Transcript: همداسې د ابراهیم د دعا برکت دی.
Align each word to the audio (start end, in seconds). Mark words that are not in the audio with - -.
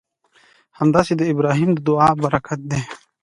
همداسې 0.79 1.13
د 1.17 1.21
ابراهیم 1.33 1.69
د 1.73 1.79
دعا 1.87 2.09
برکت 2.23 2.59
دی. 2.71 2.81